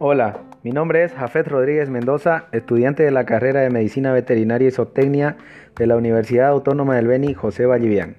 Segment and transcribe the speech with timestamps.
[0.00, 4.70] Hola, mi nombre es Jafet Rodríguez Mendoza, estudiante de la carrera de Medicina Veterinaria y
[4.70, 5.36] Zootecnia
[5.74, 8.14] de la Universidad Autónoma del Beni José Vallivian.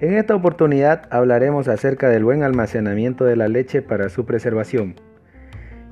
[0.00, 4.96] En esta oportunidad hablaremos acerca del buen almacenamiento de la leche para su preservación.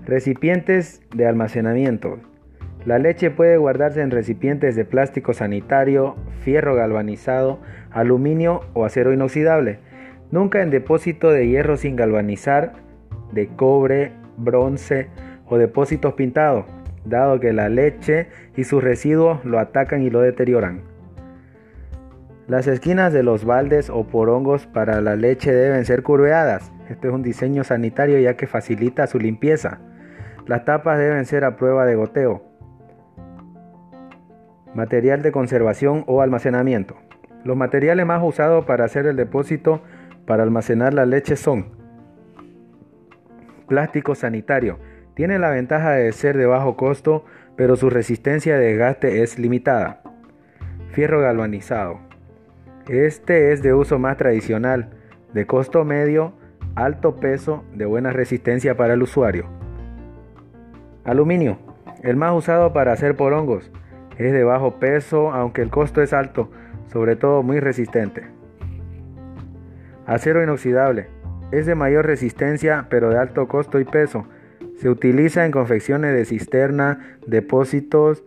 [0.04, 2.18] Recipientes de almacenamiento.
[2.84, 7.60] La leche puede guardarse en recipientes de plástico sanitario, fierro galvanizado,
[7.92, 9.78] aluminio o acero inoxidable,
[10.32, 12.72] nunca en depósito de hierro sin galvanizar,
[13.32, 15.08] de cobre, bronce
[15.46, 16.66] o depósitos pintados,
[17.04, 20.82] dado que la leche y sus residuos lo atacan y lo deterioran.
[22.48, 26.72] Las esquinas de los baldes o porongos para la leche deben ser curveadas.
[26.88, 29.78] Este es un diseño sanitario ya que facilita su limpieza.
[30.46, 32.42] Las tapas deben ser a prueba de goteo.
[34.74, 36.96] Material de conservación o almacenamiento.
[37.44, 39.82] Los materiales más usados para hacer el depósito
[40.26, 41.81] para almacenar la leche son
[43.72, 44.78] plástico sanitario.
[45.14, 47.24] Tiene la ventaja de ser de bajo costo,
[47.56, 50.02] pero su resistencia de desgaste es limitada.
[50.90, 51.98] Fierro galvanizado.
[52.86, 54.90] Este es de uso más tradicional,
[55.32, 56.34] de costo medio,
[56.74, 59.46] alto peso, de buena resistencia para el usuario.
[61.04, 61.56] Aluminio.
[62.02, 63.72] El más usado para hacer porongos.
[64.18, 66.50] Es de bajo peso, aunque el costo es alto,
[66.88, 68.26] sobre todo muy resistente.
[70.04, 71.21] Acero inoxidable.
[71.52, 74.26] Es de mayor resistencia pero de alto costo y peso.
[74.80, 78.24] Se utiliza en confecciones de cisterna, depósitos,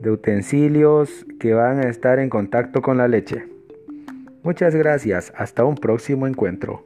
[0.00, 3.46] de utensilios que van a estar en contacto con la leche.
[4.42, 6.84] Muchas gracias, hasta un próximo encuentro.